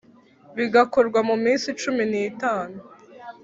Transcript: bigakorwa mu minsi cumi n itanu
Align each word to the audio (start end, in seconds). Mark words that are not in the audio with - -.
bigakorwa 0.57 1.19
mu 1.29 1.35
minsi 1.43 1.67
cumi 1.81 2.03
n 2.11 2.13
itanu 2.29 2.77